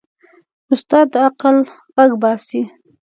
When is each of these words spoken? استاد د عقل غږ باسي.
استاد 0.73 1.05
د 1.13 1.15
عقل 1.25 1.57
غږ 1.95 2.11
باسي. 2.21 2.61